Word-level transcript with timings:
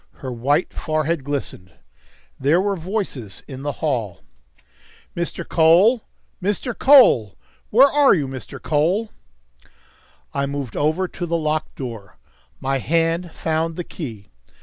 Her 0.13 0.31
white 0.33 0.73
forehead 0.73 1.23
glistened. 1.23 1.73
There 2.39 2.59
were 2.59 2.75
voices 2.75 3.43
in 3.47 3.61
the 3.61 3.71
hall. 3.85 4.21
"Mr. 5.15 5.47
Cole! 5.47 6.01
Mr. 6.41 6.75
Cole! 6.75 7.37
Where 7.69 7.87
are 7.87 8.15
you, 8.15 8.27
Mr. 8.27 8.59
Cole?" 8.59 9.11
I 10.33 10.47
moved 10.47 10.75
over 10.75 11.07
to 11.07 11.27
the 11.27 11.37
locked 11.37 11.75
door. 11.75 12.17
My 12.59 12.79
hand 12.79 13.29
found 13.31 13.75
the 13.75 13.83
key. 13.83 14.29